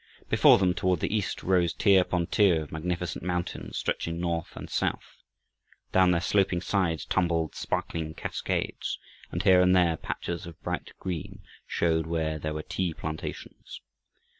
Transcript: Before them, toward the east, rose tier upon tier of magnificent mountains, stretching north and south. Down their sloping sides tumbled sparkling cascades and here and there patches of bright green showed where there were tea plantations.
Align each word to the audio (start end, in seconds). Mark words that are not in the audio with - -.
Before 0.29 0.57
them, 0.57 0.73
toward 0.73 0.99
the 0.99 1.15
east, 1.15 1.43
rose 1.43 1.73
tier 1.75 2.01
upon 2.01 2.25
tier 2.25 2.63
of 2.63 2.71
magnificent 2.71 3.23
mountains, 3.23 3.77
stretching 3.77 4.19
north 4.19 4.55
and 4.57 4.67
south. 4.67 5.17
Down 5.91 6.09
their 6.09 6.19
sloping 6.21 6.59
sides 6.59 7.05
tumbled 7.05 7.53
sparkling 7.53 8.15
cascades 8.15 8.97
and 9.31 9.43
here 9.43 9.61
and 9.61 9.75
there 9.75 9.97
patches 9.97 10.47
of 10.47 10.59
bright 10.63 10.93
green 10.99 11.43
showed 11.67 12.07
where 12.07 12.39
there 12.39 12.55
were 12.55 12.63
tea 12.63 12.95
plantations. 12.95 13.79